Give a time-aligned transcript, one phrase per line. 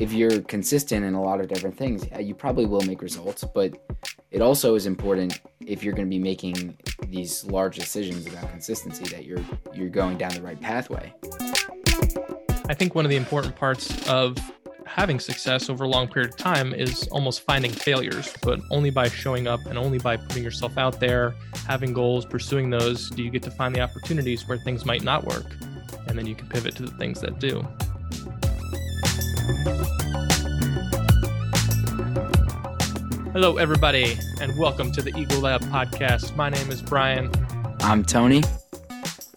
[0.00, 3.44] if you're consistent in a lot of different things, you probably will make results.
[3.54, 3.76] But
[4.30, 6.76] it also is important if you're going to be making
[7.06, 9.44] these large decisions about consistency that you're
[9.74, 11.12] you're going down the right pathway.
[12.68, 14.38] I think one of the important parts of
[14.86, 19.08] having success over a long period of time is almost finding failures, but only by
[19.08, 21.34] showing up and only by putting yourself out there,
[21.66, 25.24] having goals, pursuing those, do you get to find the opportunities where things might not
[25.24, 25.46] work.
[26.08, 27.64] And then you can pivot to the things that do.
[33.42, 36.36] Hello, everybody, and welcome to the Ego Lab podcast.
[36.36, 37.32] My name is Brian.
[37.80, 38.42] I'm Tony.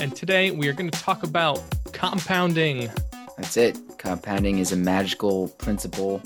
[0.02, 1.64] And today we are going to talk about
[1.94, 2.90] compounding.
[3.38, 3.80] That's it.
[3.98, 6.22] Compounding is a magical principle,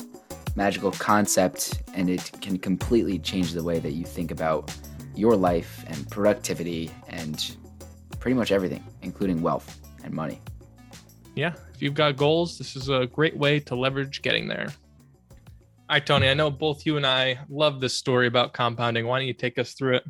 [0.56, 4.76] magical concept, and it can completely change the way that you think about
[5.14, 7.54] your life and productivity and
[8.18, 10.40] pretty much everything, including wealth and money.
[11.36, 14.66] Yeah, if you've got goals, this is a great way to leverage getting there.
[15.88, 19.06] All right, Tony, I know both you and I love this story about compounding.
[19.06, 20.04] Why don't you take us through it?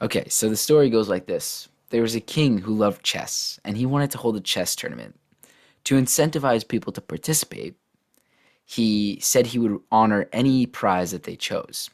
[0.00, 3.76] Okay, so the story goes like this There was a king who loved chess, and
[3.76, 5.20] he wanted to hold a chess tournament.
[5.84, 7.74] To incentivize people to participate,
[8.64, 11.90] he said he would honor any prize that they chose.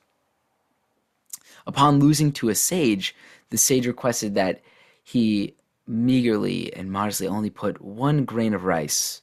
[1.67, 3.17] Upon losing to a sage,
[3.51, 4.61] the sage requested that
[5.03, 5.57] he
[5.89, 9.23] meagerly and modestly only put one grain of rice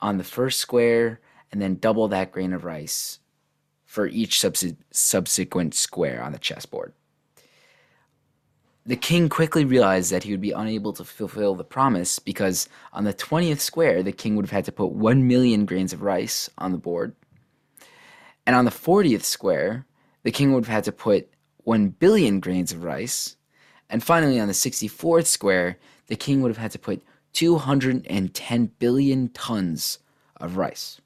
[0.00, 1.18] on the first square
[1.50, 3.18] and then double that grain of rice
[3.88, 6.92] for each subs- subsequent square on the chessboard.
[8.84, 13.04] The king quickly realized that he would be unable to fulfill the promise because on
[13.04, 16.50] the 20th square, the king would have had to put 1 million grains of rice
[16.58, 17.16] on the board.
[18.46, 19.86] And on the 40th square,
[20.22, 21.30] the king would have had to put
[21.64, 23.36] 1 billion grains of rice.
[23.88, 27.02] And finally, on the 64th square, the king would have had to put
[27.32, 29.98] 210 billion tons
[30.36, 31.00] of rice.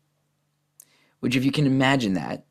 [1.21, 2.45] Which, if you can imagine that,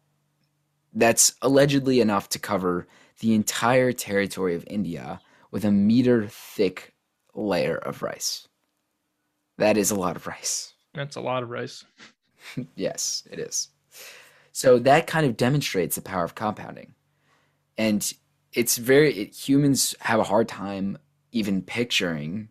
[0.94, 2.88] that's allegedly enough to cover
[3.20, 5.22] the entire territory of India
[5.52, 6.94] with a meter thick
[7.34, 8.48] layer of rice.
[9.58, 10.74] That is a lot of rice.
[10.94, 11.86] That's a lot of rice.
[12.76, 13.70] yes, it is.
[14.52, 16.94] So that kind of demonstrates the power of compounding.
[17.78, 18.12] And
[18.54, 20.98] it's very, it, humans have a hard time
[21.32, 22.50] even picturing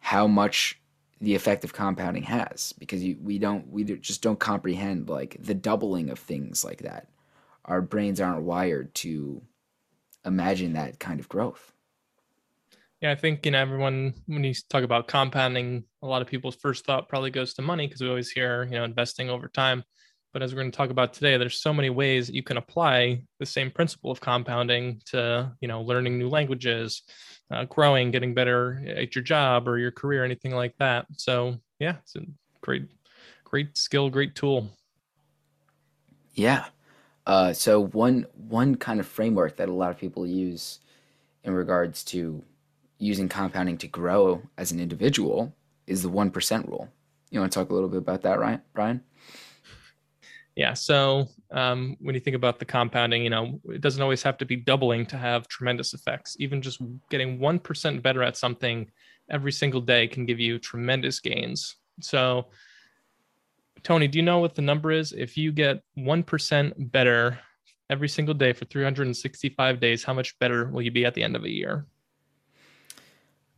[0.00, 0.80] how much
[1.20, 5.54] the effect of compounding has because you, we don't, we just don't comprehend like the
[5.54, 7.08] doubling of things like that.
[7.68, 9.42] Our brains aren't wired to
[10.24, 11.72] imagine that kind of growth.
[13.02, 16.56] Yeah, I think you know everyone when you talk about compounding, a lot of people's
[16.56, 19.84] first thought probably goes to money because we always hear you know investing over time.
[20.32, 22.56] But as we're going to talk about today, there's so many ways that you can
[22.56, 27.02] apply the same principle of compounding to you know learning new languages,
[27.52, 31.06] uh, growing, getting better at your job or your career, anything like that.
[31.12, 32.22] So yeah, it's a
[32.62, 32.86] great,
[33.44, 34.70] great skill, great tool.
[36.34, 36.64] Yeah,
[37.28, 40.80] uh, so one one kind of framework that a lot of people use
[41.44, 42.42] in regards to
[42.98, 45.54] using compounding to grow as an individual
[45.86, 46.88] is the one percent rule.
[47.30, 49.02] You want to talk a little bit about that, right, Brian?
[50.56, 50.72] Yeah.
[50.74, 54.44] So um, when you think about the compounding, you know, it doesn't always have to
[54.44, 56.36] be doubling to have tremendous effects.
[56.40, 58.90] Even just getting one percent better at something
[59.30, 61.76] every single day can give you tremendous gains.
[62.00, 62.46] So
[63.82, 65.12] Tony, do you know what the number is?
[65.12, 67.38] If you get 1% better
[67.90, 71.36] every single day for 365 days, how much better will you be at the end
[71.36, 71.86] of a year?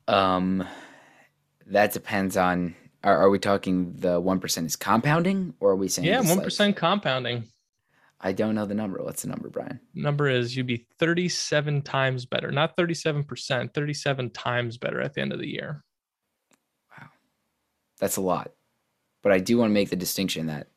[0.08, 0.66] Um,
[1.66, 2.74] that depends on.
[3.02, 6.06] Are, are we talking the one percent is compounding, or are we saying?
[6.06, 7.44] Yeah, one percent like, compounding.
[8.20, 9.02] I don't know the number.
[9.02, 9.80] What's the number, Brian?
[9.94, 15.22] Number is you'd be thirty-seven times better, not thirty-seven percent, thirty-seven times better at the
[15.22, 15.82] end of the year.
[16.90, 17.08] Wow,
[17.98, 18.50] that's a lot.
[19.22, 20.68] But I do want to make the distinction that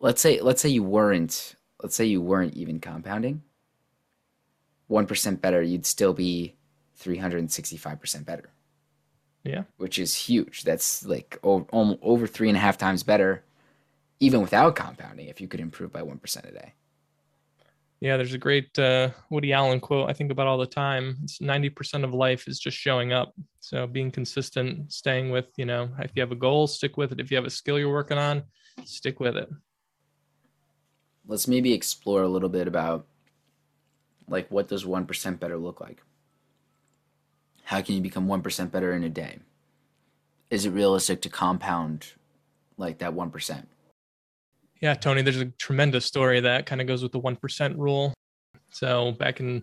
[0.00, 3.42] let's say let's say you weren't let's say you weren't even compounding.
[4.90, 6.54] 1% better, you'd still be
[7.00, 8.50] 365% better.
[9.42, 9.64] Yeah.
[9.78, 10.62] Which is huge.
[10.62, 13.44] That's like over, over three and a half times better,
[14.20, 16.74] even without compounding, if you could improve by 1% a day.
[18.00, 21.16] Yeah, there's a great uh, Woody Allen quote I think about all the time.
[21.22, 23.32] It's 90% of life is just showing up.
[23.60, 27.20] So being consistent, staying with, you know, if you have a goal, stick with it.
[27.20, 28.42] If you have a skill you're working on,
[28.84, 29.48] stick with it.
[31.26, 33.06] Let's maybe explore a little bit about
[34.28, 36.02] like what does 1% better look like?
[37.64, 39.38] How can you become 1% better in a day?
[40.50, 42.12] Is it realistic to compound
[42.76, 43.66] like that 1%?
[44.80, 48.12] Yeah, Tony, there's a tremendous story that kind of goes with the 1% rule.
[48.70, 49.62] So back in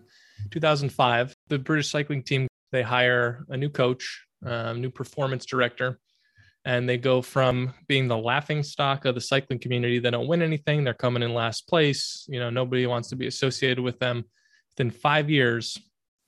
[0.50, 5.98] 2005, the British cycling team, they hire a new coach, um, new performance director.
[6.66, 9.98] and they go from being the laughing stock of the cycling community.
[9.98, 10.82] They don't win anything.
[10.82, 12.24] They're coming in last place.
[12.26, 14.24] You know, nobody wants to be associated with them.
[14.72, 15.78] Within five years,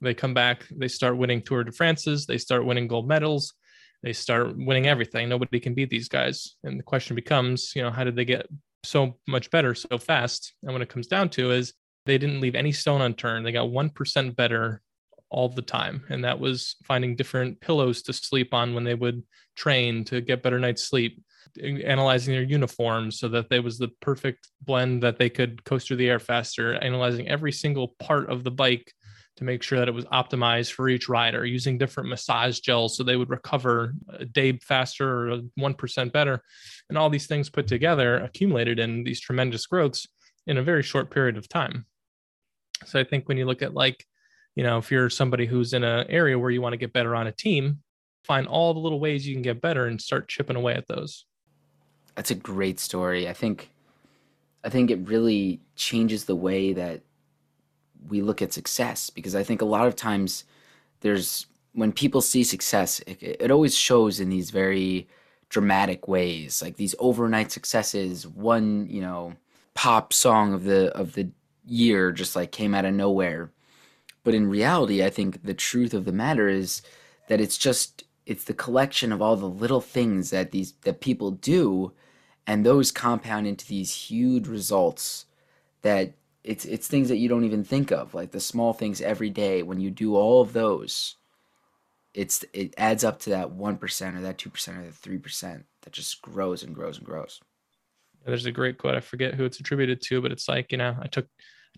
[0.02, 0.66] they come back.
[0.70, 2.26] They start winning Tour de France's.
[2.26, 3.54] They start winning gold medals.
[4.02, 5.28] They start winning everything.
[5.28, 6.56] Nobody can beat these guys.
[6.62, 8.46] And the question becomes, you know, how did they get
[8.84, 10.54] so much better so fast?
[10.62, 11.74] And what it comes down to is
[12.06, 13.44] they didn't leave any stone unturned.
[13.44, 14.82] They got 1% better
[15.30, 16.04] all the time.
[16.08, 19.22] And that was finding different pillows to sleep on when they would
[19.56, 21.20] train to get better night's sleep,
[21.62, 25.96] analyzing their uniforms so that they was the perfect blend that they could coast through
[25.96, 28.92] the air faster, analyzing every single part of the bike
[29.36, 33.02] to make sure that it was optimized for each rider, using different massage gels so
[33.02, 36.42] they would recover a day faster or 1% better.
[36.88, 40.06] And all these things put together accumulated in these tremendous growths
[40.46, 41.84] in a very short period of time.
[42.84, 44.04] So I think when you look at like
[44.56, 47.14] you know if you're somebody who's in an area where you want to get better
[47.14, 47.78] on a team
[48.24, 51.26] find all the little ways you can get better and start chipping away at those
[52.16, 53.70] that's a great story i think
[54.64, 57.02] i think it really changes the way that
[58.08, 60.44] we look at success because i think a lot of times
[61.00, 65.08] there's when people see success it, it always shows in these very
[65.48, 69.34] dramatic ways like these overnight successes one you know
[69.74, 71.28] pop song of the of the
[71.66, 73.50] year just like came out of nowhere.
[74.24, 76.82] But in reality, I think the truth of the matter is
[77.28, 81.30] that it's just it's the collection of all the little things that these that people
[81.30, 81.92] do
[82.46, 85.26] and those compound into these huge results
[85.82, 86.14] that
[86.46, 89.62] it's it's things that you don't even think of like the small things every day
[89.62, 91.16] when you do all of those
[92.14, 96.22] it's it adds up to that 1% or that 2% or that 3% that just
[96.22, 97.40] grows and grows and grows
[98.24, 100.96] there's a great quote i forget who it's attributed to but it's like you know
[101.02, 101.26] i took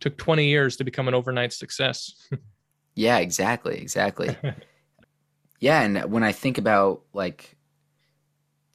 [0.00, 2.28] took 20 years to become an overnight success.
[2.94, 4.36] yeah, exactly, exactly.
[5.60, 7.56] yeah, and when I think about like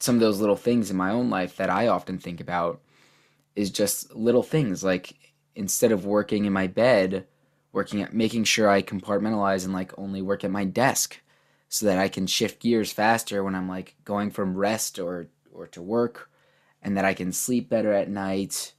[0.00, 2.80] some of those little things in my own life that I often think about
[3.56, 5.14] is just little things like
[5.54, 7.26] instead of working in my bed,
[7.72, 11.20] working at making sure I compartmentalize and like only work at my desk
[11.68, 15.66] so that I can shift gears faster when I'm like going from rest or or
[15.68, 16.30] to work
[16.82, 18.74] and that I can sleep better at night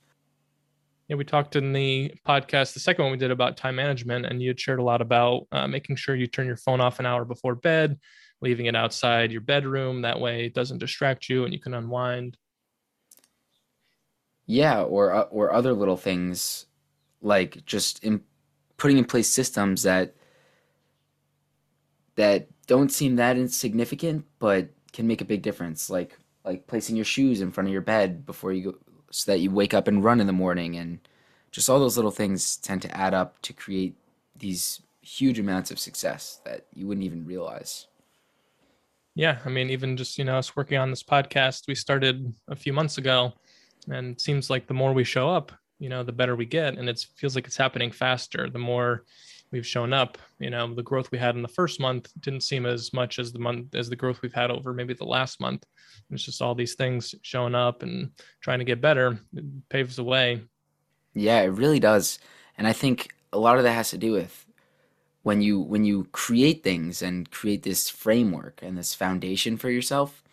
[1.07, 4.41] yeah, we talked in the podcast, the second one we did about time management, and
[4.41, 7.05] you had shared a lot about uh, making sure you turn your phone off an
[7.05, 7.99] hour before bed,
[8.41, 10.01] leaving it outside your bedroom.
[10.01, 12.37] That way, it doesn't distract you, and you can unwind.
[14.45, 16.67] Yeah, or uh, or other little things,
[17.21, 18.21] like just in
[18.77, 20.15] putting in place systems that
[22.15, 25.89] that don't seem that insignificant, but can make a big difference.
[25.89, 28.77] Like like placing your shoes in front of your bed before you go
[29.11, 30.99] so that you wake up and run in the morning and
[31.51, 33.95] just all those little things tend to add up to create
[34.35, 37.87] these huge amounts of success that you wouldn't even realize.
[39.15, 42.55] Yeah, I mean, even just you know, us working on this podcast, we started a
[42.55, 43.33] few months ago,
[43.89, 46.89] and seems like the more we show up, you know, the better we get, and
[46.89, 48.49] it feels like it's happening faster.
[48.49, 49.03] The more
[49.51, 52.65] we've shown up, you know, the growth we had in the first month didn't seem
[52.65, 55.65] as much as the month as the growth we've had over maybe the last month.
[56.11, 58.11] It's just all these things showing up and
[58.41, 59.19] trying to get better.
[59.33, 60.41] It paves the way.
[61.13, 62.19] Yeah, it really does.
[62.57, 64.45] And I think a lot of that has to do with
[65.23, 70.23] when you when you create things and create this framework and this foundation for yourself,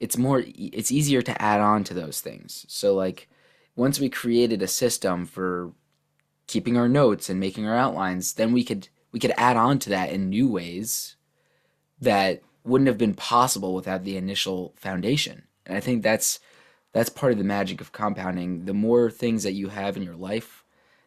[0.00, 2.66] it's more it's easier to add on to those things.
[2.68, 3.28] So like
[3.76, 5.72] once we created a system for
[6.46, 9.90] keeping our notes and making our outlines, then we could we could add on to
[9.90, 11.16] that in new ways
[12.00, 15.44] that wouldn't have been possible without the initial foundation.
[15.66, 16.40] And I think that's
[16.92, 18.64] that's part of the magic of compounding.
[18.64, 20.64] The more things that you have in your life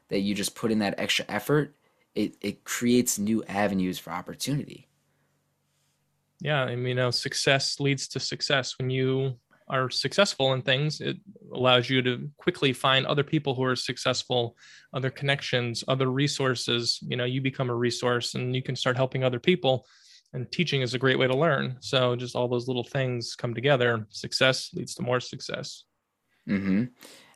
[0.09, 1.75] that you just put in that extra effort,
[2.15, 4.86] it, it creates new avenues for opportunity.
[6.39, 8.75] Yeah, I mean, you know, success leads to success.
[8.77, 9.35] When you
[9.67, 11.17] are successful in things, it
[11.51, 14.55] allows you to quickly find other people who are successful,
[14.93, 16.99] other connections, other resources.
[17.01, 19.85] You know, you become a resource and you can start helping other people
[20.33, 23.53] and teaching is a great way to learn so just all those little things come
[23.53, 25.83] together success leads to more success
[26.47, 26.85] mm-hmm.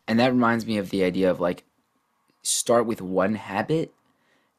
[0.08, 1.64] and that reminds me of the idea of like
[2.44, 3.94] start with one habit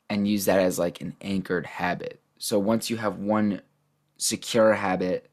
[0.08, 3.60] and use that as like an anchored habit so once you have one
[4.22, 5.28] secure habit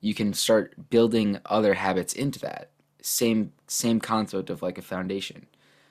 [0.00, 2.70] you can start building other habits into that.
[3.02, 5.46] Same same concept of like a foundation.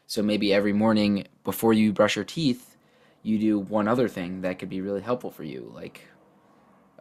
[0.08, 2.78] So maybe every morning before you brush your teeth
[3.22, 6.08] you do one other thing that could be really helpful for you like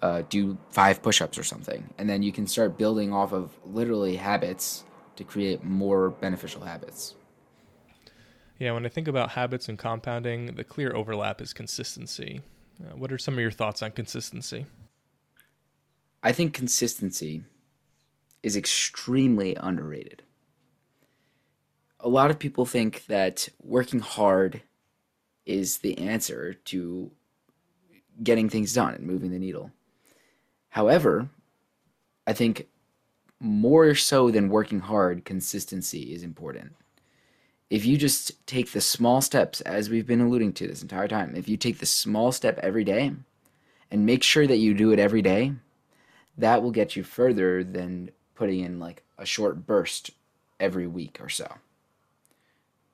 [0.02, 1.88] uh, do five push-ups or something.
[1.96, 4.84] And then you can start building off of literally habits
[5.14, 7.14] to create more beneficial habits.
[8.58, 12.40] Yeah when i think about habits and compounding the clear overlap is consistency.
[12.82, 14.66] Uh, what are some of your thoughts on consistency
[16.26, 17.34] i think consistency
[18.46, 20.22] is extremely underrated.
[21.98, 24.62] A lot of people think that working hard
[25.44, 27.10] is the answer to
[28.22, 29.72] getting things done and moving the needle.
[30.68, 31.28] However,
[32.24, 32.68] I think
[33.40, 36.76] more so than working hard, consistency is important.
[37.68, 41.34] If you just take the small steps, as we've been alluding to this entire time,
[41.34, 43.12] if you take the small step every day
[43.90, 45.54] and make sure that you do it every day,
[46.38, 50.10] that will get you further than putting in like a short burst
[50.60, 51.46] every week or so.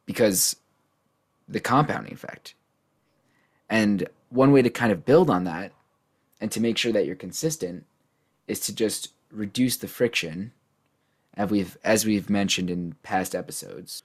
[0.06, 0.56] Because
[1.48, 2.54] the compounding effect.
[3.68, 5.72] And one way to kind of build on that
[6.40, 7.84] and to make sure that you're consistent
[8.46, 10.52] is to just reduce the friction
[11.34, 14.02] as we've as we've mentioned in past episodes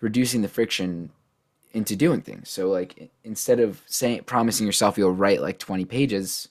[0.00, 1.10] reducing the friction
[1.72, 6.48] into doing things so like instead of saying promising yourself you'll write like 20 pages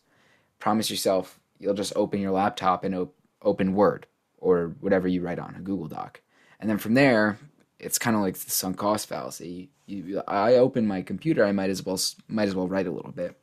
[0.59, 4.07] promise yourself you'll just open your laptop and op- open word
[4.37, 6.21] or whatever you write on a google doc.
[6.59, 7.37] And then from there
[7.79, 9.69] it's kind of like the sunk cost fallacy.
[9.85, 13.11] You, i open my computer i might as well might as well write a little
[13.11, 13.37] bit.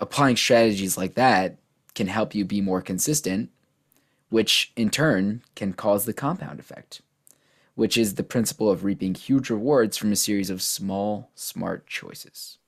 [0.00, 1.58] Applying strategies like that
[1.94, 3.50] can help you be more consistent,
[4.30, 7.02] which in turn can cause the compound effect,
[7.74, 12.58] which is the principle of reaping huge rewards from a series of small, smart choices.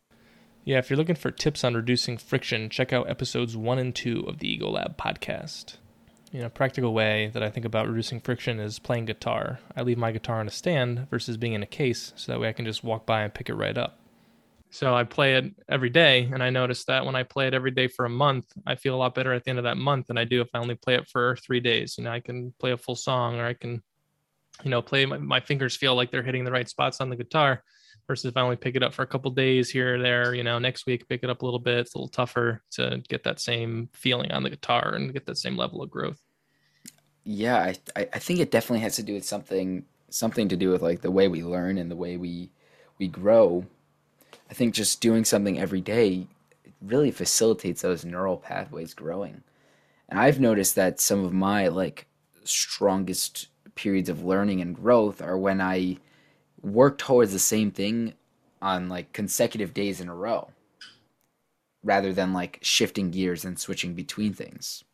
[0.67, 4.25] Yeah, if you're looking for tips on reducing friction, check out episodes one and two
[4.27, 5.77] of the Ego Lab podcast.
[6.33, 9.61] You know, a practical way that I think about reducing friction is playing guitar.
[9.77, 12.49] I leave my guitar on a stand versus being in a case, so that way
[12.49, 13.99] I can just walk by and pick it right up.
[14.71, 16.31] So I play it every day.
[16.33, 18.95] And I noticed that when I play it every day for a month, I feel
[18.95, 20.77] a lot better at the end of that month than I do if I only
[20.77, 21.97] play it for three days.
[21.99, 23.83] You know, I can play a full song or I can,
[24.65, 27.17] you know, play my, my fingers feel like they're hitting the right spots on the
[27.17, 27.63] guitar
[28.07, 30.45] versus if I only pick it up for a couple days here or there, you
[30.45, 31.79] know, next week pick it up a little bit.
[31.79, 35.39] It's a little tougher to get that same feeling on the guitar and get that
[35.39, 36.21] same level of growth.
[37.25, 40.83] Yeah, I I think it definitely has to do with something something to do with
[40.83, 42.51] like the way we learn and the way we
[42.99, 43.67] we grow
[44.51, 46.27] I think just doing something every day
[46.81, 49.43] really facilitates those neural pathways growing.
[50.09, 52.07] And I've noticed that some of my like
[52.45, 55.97] strongest periods of learning and growth are when I
[56.65, 58.15] work towards the same thing
[58.63, 60.49] on like consecutive days in a row
[61.83, 64.85] rather than like shifting gears and switching between things.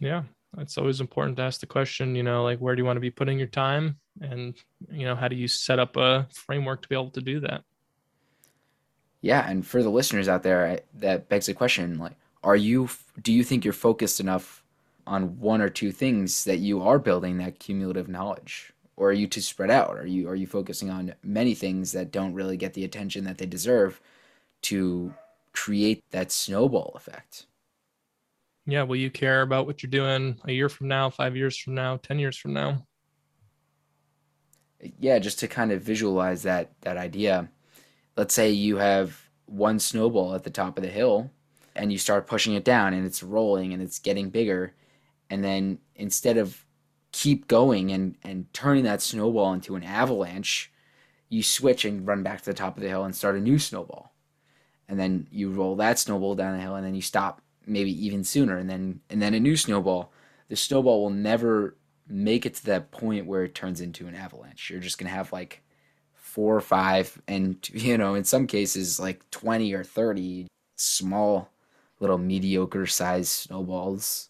[0.00, 0.22] Yeah,
[0.58, 3.00] it's always important to ask the question, you know, like where do you want to
[3.00, 4.54] be putting your time and
[4.90, 7.62] you know, how do you set up a framework to be able to do that?
[9.22, 12.88] yeah, and for the listeners out there, that begs the question: like, are you?
[13.22, 14.64] Do you think you're focused enough
[15.06, 19.26] on one or two things that you are building that cumulative knowledge, or are you
[19.26, 19.96] too spread out?
[19.96, 23.38] Are you are you focusing on many things that don't really get the attention that
[23.38, 23.98] they deserve
[24.62, 25.14] to
[25.52, 27.46] create that snowball effect?
[28.66, 31.74] Yeah, will you care about what you're doing a year from now, five years from
[31.74, 32.84] now, ten years from now?
[34.98, 37.48] Yeah, just to kind of visualize that that idea
[38.18, 41.30] let's say you have one snowball at the top of the hill
[41.74, 44.74] and you start pushing it down and it's rolling and it's getting bigger
[45.30, 46.66] and then instead of
[47.12, 50.72] keep going and and turning that snowball into an avalanche
[51.28, 53.56] you switch and run back to the top of the hill and start a new
[53.58, 54.12] snowball.
[54.88, 58.24] And then you roll that snowball down the hill and then you stop maybe even
[58.24, 58.58] sooner.
[58.58, 60.12] And then and then a new snowball
[60.50, 61.76] the snowball will never
[62.08, 64.68] make it to that point where it turns into an avalanche.
[64.68, 65.62] You're just going to have like
[66.12, 71.50] four or five, and you know, in some cases, like 20 or 30 small,
[72.00, 74.28] little mediocre sized snowballs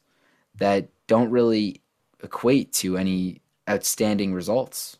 [0.56, 1.82] that don't really
[2.22, 4.98] equate to any outstanding results.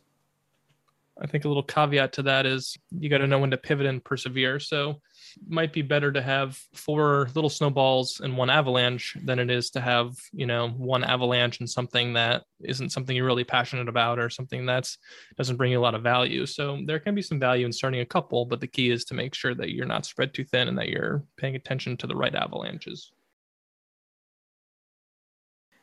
[1.20, 3.86] I think a little caveat to that is you got to know when to pivot
[3.86, 4.58] and persevere.
[4.58, 5.00] So
[5.46, 9.80] might be better to have four little snowballs and one avalanche than it is to
[9.80, 14.28] have you know one avalanche and something that isn't something you're really passionate about or
[14.30, 14.98] something that's
[15.36, 18.00] doesn't bring you a lot of value so there can be some value in starting
[18.00, 20.68] a couple but the key is to make sure that you're not spread too thin
[20.68, 23.12] and that you're paying attention to the right avalanches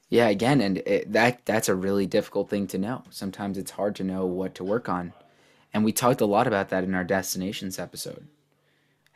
[0.09, 3.95] yeah again and it, that that's a really difficult thing to know sometimes it's hard
[3.95, 5.13] to know what to work on
[5.73, 8.27] and we talked a lot about that in our destinations episode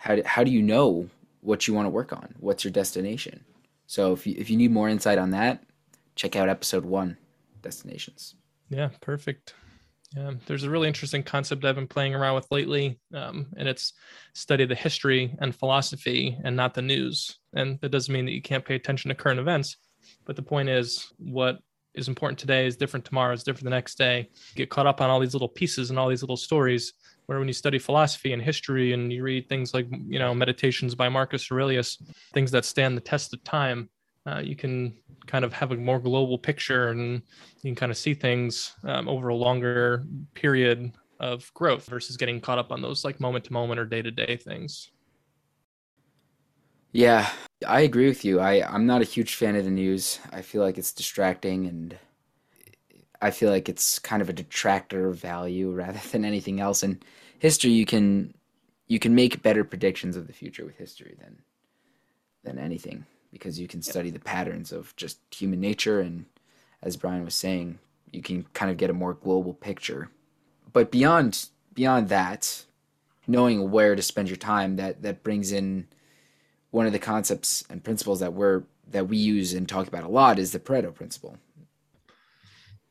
[0.01, 1.09] how do, how do you know
[1.41, 2.33] what you want to work on?
[2.39, 3.43] What's your destination?
[3.85, 5.63] So if you, if you need more insight on that,
[6.15, 7.17] check out episode one,
[7.61, 8.35] destinations.
[8.69, 9.53] Yeah, perfect.
[10.15, 13.93] Yeah, there's a really interesting concept I've been playing around with lately, um, and it's
[14.33, 17.37] study the history and philosophy and not the news.
[17.53, 19.77] And that doesn't mean that you can't pay attention to current events,
[20.25, 21.59] but the point is what
[21.93, 24.29] is important today is different tomorrow, is different the next day.
[24.55, 26.93] Get caught up on all these little pieces and all these little stories
[27.25, 30.95] where when you study philosophy and history and you read things like you know meditations
[30.95, 31.97] by marcus aurelius
[32.33, 33.89] things that stand the test of time
[34.25, 34.93] uh, you can
[35.27, 37.21] kind of have a more global picture and
[37.61, 40.03] you can kind of see things um, over a longer
[40.33, 44.01] period of growth versus getting caught up on those like moment to moment or day
[44.01, 44.91] to day things.
[46.91, 47.29] Yeah,
[47.65, 48.39] I agree with you.
[48.39, 50.19] I, I'm not a huge fan of the news.
[50.31, 51.97] I feel like it's distracting and
[53.21, 56.83] I feel like it's kind of a detractor of value rather than anything else.
[56.83, 57.03] And
[57.39, 58.33] history, you can
[58.87, 61.37] you can make better predictions of the future with history than
[62.43, 66.25] than anything because you can study the patterns of just human nature and
[66.83, 67.77] as Brian was saying,
[68.11, 70.09] you can kind of get a more global picture.
[70.73, 72.65] But beyond beyond that,
[73.27, 75.87] knowing where to spend your time that that brings in
[76.71, 80.09] one of the concepts and principles that we're that we use and talk about a
[80.09, 81.37] lot is the Pareto principle.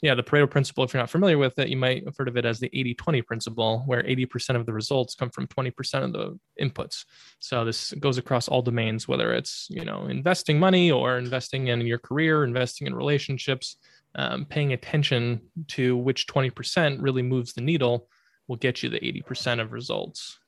[0.02, 2.38] Yeah, the Pareto principle, if you're not familiar with it, you might have heard of
[2.38, 6.12] it as the 80 20 principle, where 80% of the results come from 20% of
[6.12, 7.04] the inputs.
[7.38, 11.82] So this goes across all domains, whether it's, you know, investing money or investing in
[11.82, 13.76] your career, investing in relationships,
[14.14, 18.08] um, paying attention to which 20% really moves the needle
[18.48, 20.38] will get you the 80% of results.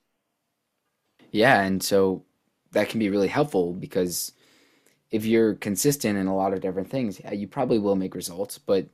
[1.31, 1.61] Yeah.
[1.61, 2.25] And so
[2.73, 4.33] that can be really helpful because
[5.11, 8.59] if you're consistent in a lot of different things, you probably will make results.
[8.59, 8.87] But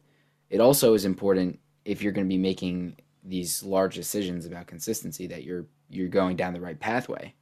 [0.51, 5.27] it also is important if you're going to be making these large decisions about consistency
[5.29, 7.35] that you're you're going down the right pathway,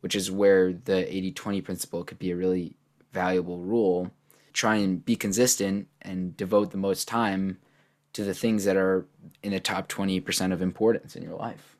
[0.00, 1.04] which is where the
[1.34, 2.76] 80-20 principle could be a really
[3.12, 4.10] valuable rule.
[4.52, 7.58] Try and be consistent and devote the most time
[8.12, 9.06] to the things that are
[9.42, 11.76] in the top 20% of importance in your life.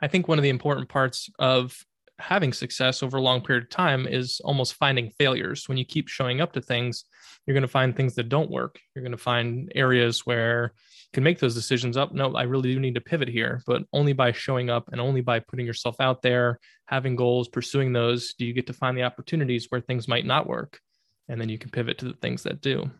[0.00, 1.86] I think one of the important parts of
[2.18, 5.68] having success over a long period of time is almost finding failures.
[5.68, 7.04] When you keep showing up to things,
[7.46, 8.78] you're going to find things that don't work.
[8.94, 12.12] You're going to find areas where you can make those decisions up.
[12.12, 15.20] No, I really do need to pivot here, but only by showing up and only
[15.20, 19.04] by putting yourself out there, having goals, pursuing those, do you get to find the
[19.04, 20.80] opportunities where things might not work.
[21.28, 22.90] And then you can pivot to the things that do.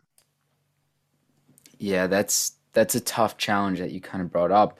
[1.79, 4.79] Yeah, that's that's a tough challenge that you kind of brought up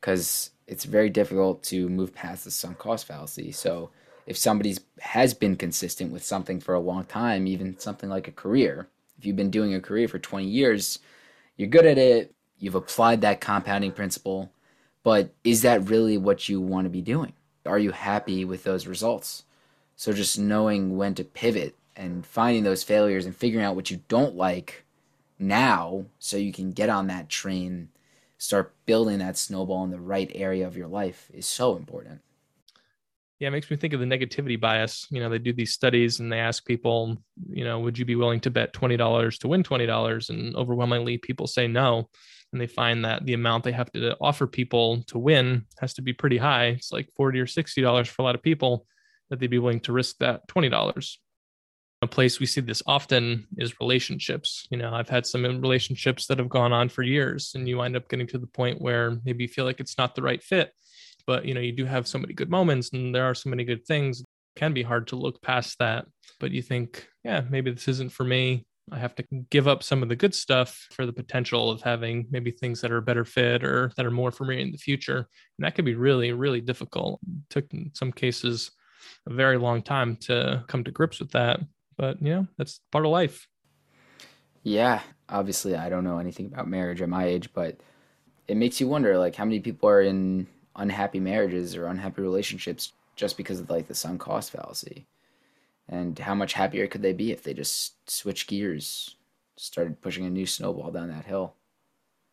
[0.00, 3.50] because it's very difficult to move past the sunk cost fallacy.
[3.50, 3.90] So
[4.26, 8.32] if somebody's has been consistent with something for a long time, even something like a
[8.32, 11.00] career, if you've been doing a career for 20 years,
[11.56, 14.52] you're good at it, you've applied that compounding principle,
[15.02, 17.32] but is that really what you want to be doing?
[17.66, 19.42] Are you happy with those results?
[19.96, 24.02] So just knowing when to pivot and finding those failures and figuring out what you
[24.06, 24.84] don't like
[25.36, 27.88] now so you can get on that train
[28.40, 32.20] start building that snowball in the right area of your life is so important.
[33.38, 35.06] Yeah, it makes me think of the negativity bias.
[35.10, 38.16] You know, they do these studies and they ask people, you know, would you be
[38.16, 40.30] willing to bet $20 to win $20?
[40.30, 42.08] And overwhelmingly, people say no.
[42.52, 46.02] And they find that the amount they have to offer people to win has to
[46.02, 46.68] be pretty high.
[46.68, 48.86] It's like 40 or $60 for a lot of people
[49.28, 51.16] that they'd be willing to risk that $20
[52.02, 54.66] a place we see this often is relationships.
[54.70, 57.96] You know, I've had some relationships that have gone on for years, and you wind
[57.96, 60.72] up getting to the point where maybe you feel like it's not the right fit,
[61.26, 63.64] but you know, you do have so many good moments, and there are so many
[63.64, 64.20] good things.
[64.20, 66.06] It can be hard to look past that,
[66.38, 68.66] but you think, yeah, maybe this isn't for me.
[68.90, 72.26] I have to give up some of the good stuff for the potential of having
[72.30, 75.18] maybe things that are better fit or that are more for me in the future.
[75.18, 77.20] And that could be really, really difficult.
[77.22, 78.72] It took in some cases
[79.28, 81.60] a very long time to come to grips with that
[82.00, 83.46] but you know that's part of life.
[84.62, 87.76] Yeah obviously i don't know anything about marriage at my age but
[88.48, 92.92] it makes you wonder like how many people are in unhappy marriages or unhappy relationships
[93.14, 95.06] just because of like the sunk cost fallacy?
[95.88, 99.16] And how much happier could they be if they just switched gears
[99.56, 101.54] started pushing a new snowball down that hill?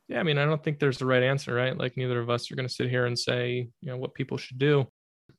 [0.08, 1.78] Yeah i mean i don't think there's the right answer right?
[1.78, 4.38] Like neither of us are going to sit here and say you know what people
[4.38, 4.88] should do.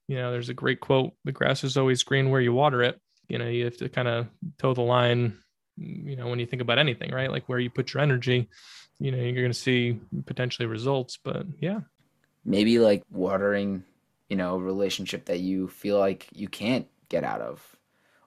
[0.06, 3.00] You know there's a great quote the grass is always green where you water it
[3.28, 4.26] you know you have to kind of
[4.58, 5.38] toe the line
[5.76, 7.30] you know when you think about anything right?
[7.30, 8.48] Like where you put your energy
[8.98, 11.80] you know you're going to see potentially results but yeah.
[12.44, 13.84] Maybe like watering
[14.28, 17.76] you know a relationship that you feel like you can't get out of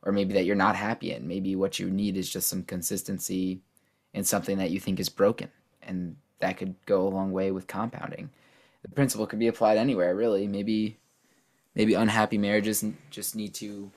[0.04, 1.28] or maybe that you're not happy in.
[1.28, 3.62] Maybe what you need is just some consistency
[4.14, 5.50] in something that you think is broken
[5.84, 8.30] and that could go a long way with compounding.
[8.82, 10.48] The principle could be applied anywhere really.
[10.48, 10.98] Maybe
[11.76, 13.92] maybe unhappy marriages just need to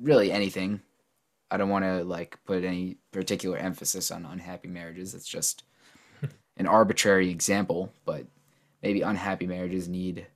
[0.00, 0.80] really anything.
[1.50, 5.14] I don't want to like put any particular emphasis on unhappy marriages.
[5.14, 5.64] It's just
[6.56, 8.26] an arbitrary example, but
[8.82, 10.26] maybe unhappy marriages need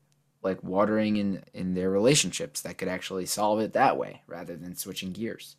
[0.43, 4.77] like watering in in their relationships that could actually solve it that way rather than
[4.77, 5.57] switching gears.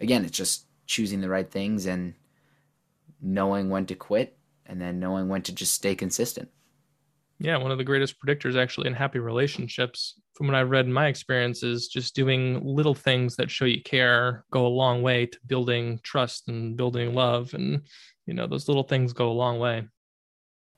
[0.00, 2.14] Again, it's just choosing the right things and
[3.20, 6.48] knowing when to quit and then knowing when to just stay consistent.
[7.42, 10.92] Yeah, one of the greatest predictors actually in happy relationships, from what I've read in
[10.92, 15.24] my experience, is just doing little things that show you care go a long way
[15.24, 17.54] to building trust and building love.
[17.54, 17.86] And,
[18.26, 19.88] you know, those little things go a long way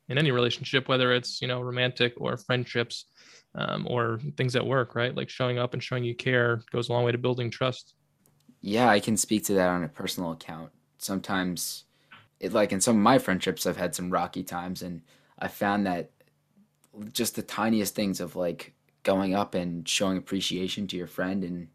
[0.08, 3.06] in any relationship, whether it's, you know, romantic or friendships
[3.56, 5.16] um, or things at work, right?
[5.16, 7.94] Like showing up and showing you care goes a long way to building trust.
[8.60, 10.70] Yeah, I can speak to that on a personal account.
[10.98, 11.86] Sometimes,
[12.38, 15.02] it like in some of my friendships, I've had some rocky times, and
[15.40, 16.12] I found that
[17.12, 21.68] just the tiniest things of like going up and showing appreciation to your friend and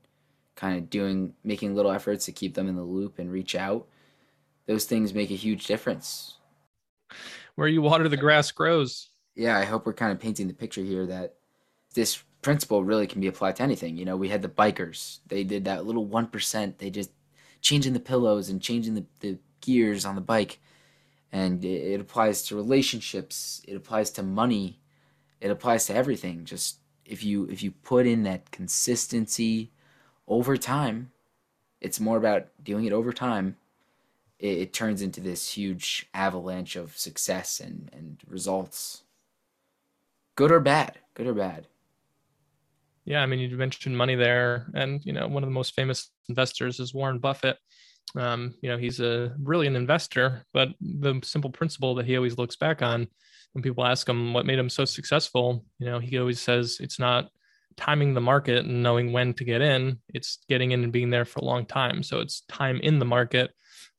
[0.56, 3.88] kind of doing making little efforts to keep them in the loop and reach out
[4.66, 6.36] those things make a huge difference.
[7.56, 9.10] Where you water the grass grows.
[9.36, 11.36] Yeah i hope we're kind of painting the picture here that
[11.94, 13.98] this principle really can be applied to anything.
[13.98, 15.20] You know we had the bikers.
[15.28, 17.12] They did that little 1% they just
[17.62, 20.60] changing the pillows and changing the, the gears on the bike.
[21.32, 23.62] And it, it applies to relationships.
[23.68, 24.80] It applies to money
[25.41, 26.45] it applies to everything.
[26.45, 29.71] Just if you if you put in that consistency
[30.28, 31.12] over time,
[31.82, 33.58] it's more about doing it over time.
[34.39, 39.04] It, it turns into this huge avalanche of success and and results.
[40.36, 41.67] Good or bad, good or bad.
[43.06, 46.12] Yeah, I mean, you mentioned money there, and you know, one of the most famous
[46.28, 47.58] investors is Warren Buffett.
[48.15, 52.56] Um, you know, he's a brilliant investor, but the simple principle that he always looks
[52.56, 53.08] back on
[53.54, 57.00] when people ask him what made him so successful, you know, he always says it's
[57.00, 57.30] not
[57.76, 61.26] timing the market and knowing when to get in, it's getting in and being there
[61.26, 62.04] for a long time.
[62.04, 63.52] So it's time in the market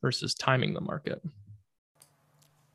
[0.03, 1.23] versus timing the market.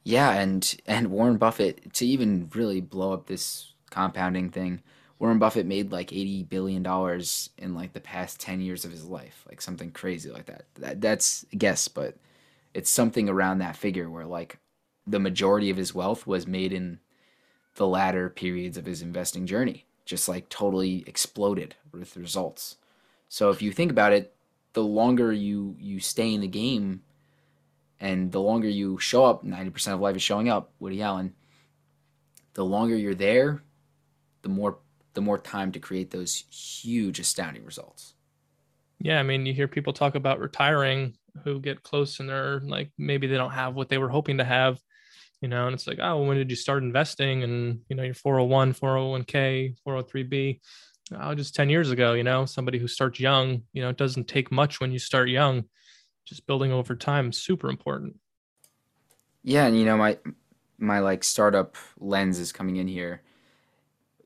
[0.06, 4.82] Yeah, and and Warren Buffett to even really blow up this compounding thing,
[5.20, 9.06] Warren Buffett made like 80 billion dollars in like the past 10 years of his
[9.06, 10.66] life, like something crazy like that.
[10.76, 12.18] that that's a guess, but
[12.74, 14.58] it's something around that figure where like
[15.06, 17.00] the majority of his wealth was made in
[17.76, 22.78] the latter periods of his investing journey, just like totally exploded with results.
[23.30, 24.36] So if you think about it,
[24.74, 27.02] the longer you you stay in the game
[28.00, 31.34] and the longer you show up, 90% of life is showing up, Woody Allen,
[32.54, 33.64] the longer you're there,
[34.42, 34.80] the more
[35.14, 38.16] the more time to create those huge astounding results.
[39.00, 42.92] Yeah, I mean, you hear people talk about retiring who get close and they're like
[42.98, 44.80] maybe they don't have what they were hoping to have
[45.44, 47.44] you know, and it's like, oh, when did you start investing?
[47.44, 50.62] And, you know, your 401, 401k, 403b,
[51.20, 54.30] oh, just 10 years ago, you know, somebody who starts young, you know, it doesn't
[54.30, 55.66] take much when you start young,
[56.24, 58.16] just building over time, super important.
[59.44, 59.66] Yeah.
[59.66, 60.18] And, you know, my,
[60.78, 63.22] my like startup lens is coming in here.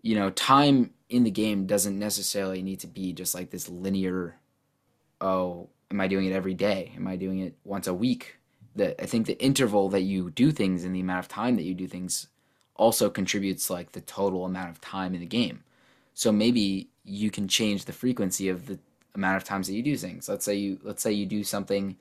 [0.04, 4.40] You know, time in the game doesn't necessarily need to be just like this linear,
[5.20, 6.94] oh, am I doing it every day?
[6.96, 8.37] Am I doing it once a week?
[8.80, 11.74] I think the interval that you do things and the amount of time that you
[11.74, 12.28] do things
[12.76, 15.64] also contributes like the total amount of time in the game.
[16.14, 18.80] So maybe you can change the frequency of the
[19.16, 20.28] amount of times that you do things.
[20.30, 21.98] Let's say you let's say you do something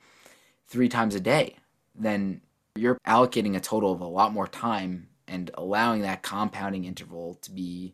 [0.67, 1.55] 3 times a day.
[1.95, 2.41] Then
[2.75, 7.51] you're allocating a total of a lot more time and allowing that compounding interval to
[7.51, 7.93] be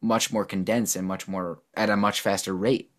[0.00, 2.91] much more condensed and much more at a much faster rate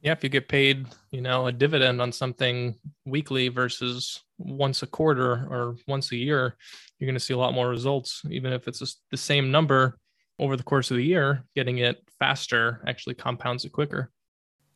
[0.00, 4.86] yeah, if you get paid, you know, a dividend on something weekly versus once a
[4.86, 6.56] quarter or once a year,
[6.98, 8.22] you're going to see a lot more results.
[8.30, 9.98] Even if it's the same number
[10.38, 14.10] over the course of the year, getting it faster actually compounds it quicker.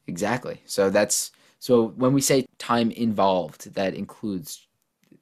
[0.09, 0.61] Exactly.
[0.67, 1.31] So that's
[1.61, 4.67] so when we say time involved, that includes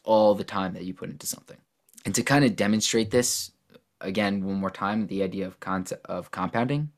[0.05, 1.59] all the time that you put into something.
[2.07, 3.53] And to kind of demonstrate this
[4.01, 6.91] again one more time, the idea of concept of compounding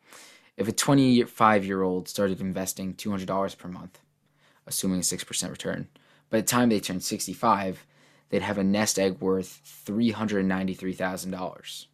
[0.63, 3.99] if a 25 year old started investing $200 per month,
[4.67, 5.89] assuming a 6% return,
[6.31, 7.87] by the time they turned 65,
[8.31, 11.87] they'd have a nest egg worth $393,000.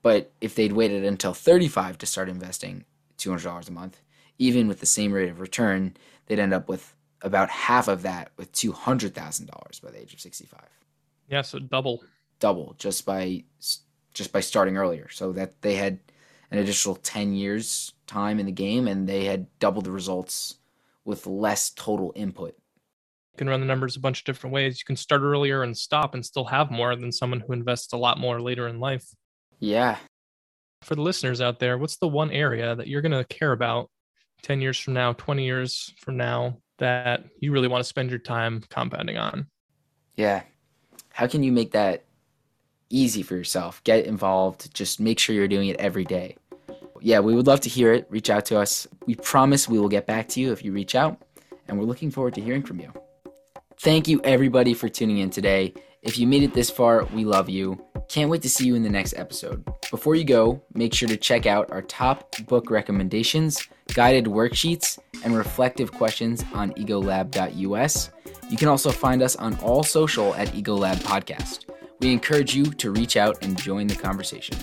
[0.00, 2.84] But if they'd waited until 35 to start investing
[3.18, 4.00] $200 a month,
[4.38, 8.32] even with the same rate of return, they'd end up with about half of that
[8.36, 10.60] with $200,000 by the age of 65.
[11.28, 12.02] Yeah, so double.
[12.40, 13.44] Double just by
[14.12, 15.08] just by starting earlier.
[15.08, 16.00] So that they had
[16.52, 20.56] an additional 10 years time in the game and they had doubled the results
[21.04, 22.54] with less total input.
[23.32, 24.78] You can run the numbers a bunch of different ways.
[24.78, 27.96] You can start earlier and stop and still have more than someone who invests a
[27.96, 29.06] lot more later in life.
[29.58, 29.96] Yeah.
[30.82, 33.88] For the listeners out there, what's the one area that you're going to care about
[34.42, 38.18] 10 years from now, 20 years from now that you really want to spend your
[38.18, 39.46] time compounding on?
[40.16, 40.42] Yeah.
[41.14, 42.04] How can you make that
[42.90, 43.82] easy for yourself?
[43.84, 44.74] Get involved.
[44.74, 46.36] Just make sure you're doing it every day
[47.02, 48.06] yeah, we would love to hear it.
[48.10, 48.86] Reach out to us.
[49.06, 51.20] We promise we will get back to you if you reach out,
[51.68, 52.92] and we're looking forward to hearing from you.
[53.78, 55.74] Thank you, everybody, for tuning in today.
[56.02, 57.84] If you made it this far, we love you.
[58.08, 59.64] Can't wait to see you in the next episode.
[59.90, 65.36] Before you go, make sure to check out our top book recommendations, guided worksheets, and
[65.36, 68.10] reflective questions on egolab.us.
[68.50, 71.64] You can also find us on all social at EgoLab Podcast.
[72.00, 74.58] We encourage you to reach out and join the conversation.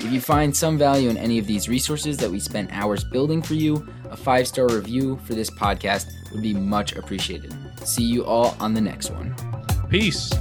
[0.00, 3.42] If you find some value in any of these resources that we spent hours building
[3.42, 7.54] for you, a five star review for this podcast would be much appreciated.
[7.84, 9.34] See you all on the next one.
[9.90, 10.32] Peace.